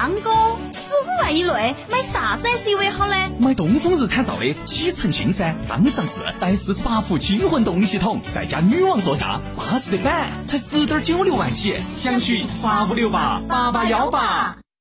[0.00, 0.30] 张哥，
[0.72, 3.14] 十五万以内买啥子 SUV 好呢？
[3.38, 14.59] 买东风日产造的启辰星噻，刚上市，带四十八伏轻混动力系统，再加女王座驾，巴适的板，才十点九六万起，详询八五六八八八幺八。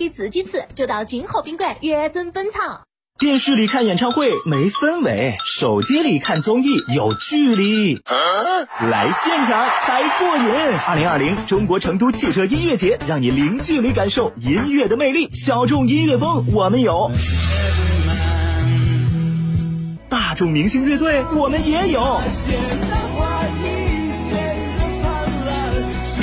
[0.00, 2.80] 给自己吃，就到金河宾馆原真本场。
[3.18, 8.00] 电视里看演唱会没氛围，手机里看综艺有距离。
[8.80, 10.78] 来现场才过瘾！
[10.88, 15.28] 二零二零中国成都汽车音乐节，让你零距离感受音乐的魅力。
[15.34, 17.10] 小众音乐风我们有，
[20.08, 22.22] 大众明星乐队我们也有。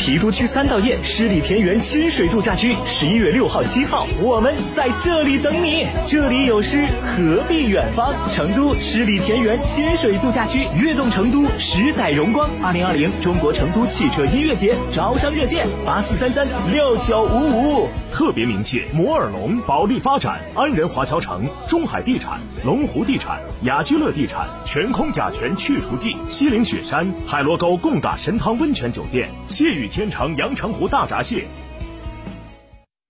[0.08, 5.86] 郫都区三道堰十里田园亲水度假区，十一月六号、七号，我们在这里等你。
[6.06, 8.16] 这里有诗，何必远方？
[8.32, 12.50] 成都十里田园亲水度假区，悦动成都，十载荣光。
[12.64, 17.90] 二零二零中国成都汽车音乐节招商热线：八四三三六九五五。
[18.10, 31.48] 特别鸣谢摩尔龙、保利发展、安仁华侨城、中海地产、龙湖地产、雅居乐地产、全空甲醛去除剂、西岭雪山、海螺沟贡嘎神汤温泉酒店、谢雨天长阳澄湖大闸蟹。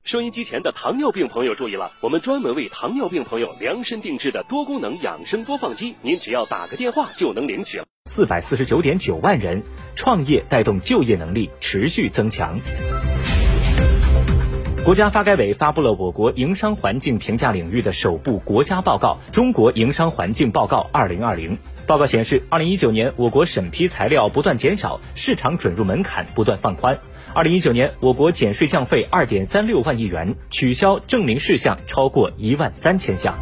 [0.05, 7.83] 收音机前的糖尿病朋友注意了，我们专门为糖尿病朋友量身定制的多功能养生播放机，您只要打个电话就能领取了。
[8.05, 9.61] 四百四十九点九万人
[9.97, 12.57] 创业带动就业能力持续增强。
[14.85, 21.57] 国家发改委发布了我国营商环境评价领域的首部国家报告《中国营商环境报告二零二零》。
[21.87, 26.99] 报告显示，二零一九年我国审批材料不断减少，市场准入门槛不断放宽。
[27.33, 33.37] 二零一九年，我国减税降费二点三六万亿元，取消证明事项超过一万三千项。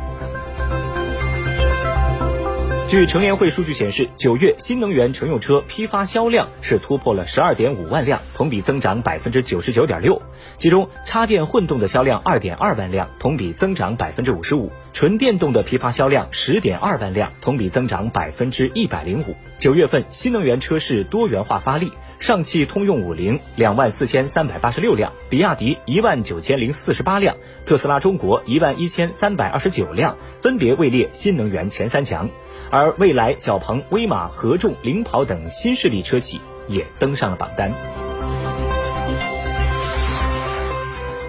[2.87, 10.21] 据乘联会数据显示，九月新能源乘用车批发销量是突破了十二点五万辆，同比增长百分之九十九点六。
[10.57, 19.35] 其中，插电混动的销量二点二万辆，同比增长百分之五十五；纯电动的批发销量十点二万辆，同比增长百分之一百零五。
[19.57, 32.29] 九月份新能源车市多元化发力，上汽通用五菱两万四千三百八十六辆，比亚迪一万九千零四十八辆，特斯拉中国一万一千三百二十九辆，分别位列新能源前三强。
[32.75, 37.71] 而未来、小鹏、威马、合众、领跑等新势力车企也登上了榜单。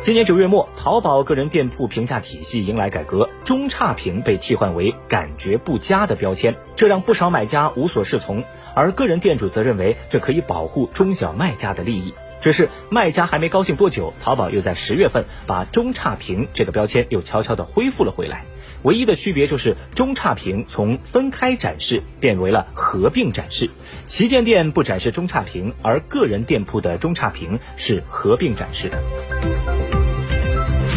[0.03, 8.43] 今年九月末，淘宝个人店铺评价体系迎来改革，中差评被替换为感觉不佳的标签，这让不少买家无所适从。
[8.75, 12.13] 而个人店主则认为这可以保护中小卖家的利益。
[12.41, 18.45] 只是卖家还没高兴多久，淘宝又在十月份把中差评这个标签又悄悄地恢复了回来。
[18.83, 23.71] 唯一的区别就是中差评从分开展示变为了合并展示，
[24.05, 29.03] 旗舰店不展示中差评，而个人店铺的中差评是合并展示的。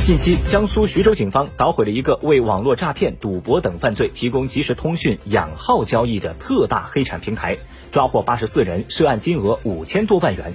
[0.04, 7.58] 近期，江苏徐州警方捣毁了一个为网络诈骗、赌博等犯罪提供即时通讯、养号交易的特大黑产平台，
[7.92, 10.54] 抓获八十四人，涉案金额五千多万元。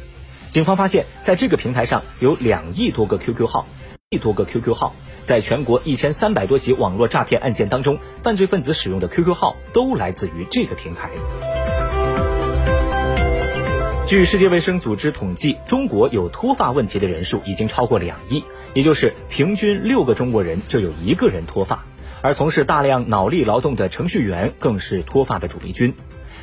[0.55, 3.67] 警方发现，在这个平台上有两亿多个 QQ 号，
[4.09, 11.11] 亿多个 QQ 号，在全国一千三百多起网络诈骗案件当中，犯罪分子使用的 QQ 号都来自于这个平台。
[14.07, 21.85] 据世界卫生组织统计，中国有脱发问题的人数已经超过两亿，也就是平均六个中国人就有一个人脱发。
[22.23, 25.95] 而从事大量脑力劳动的程序员更是脱发的主力军。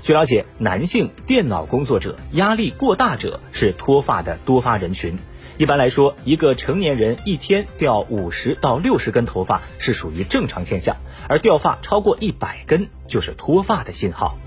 [0.04, 5.18] 据了解，男性电脑工作者、压力过大者是脱发的多发人群。
[5.58, 10.98] 一般来说，一个成年人一天掉五十到六十根头发是属于正常现象，
[11.28, 14.38] 而掉发超过一百根就是脱发的信号。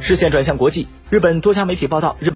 [0.00, 2.30] 视线转向国际，日本多家媒体报道，日。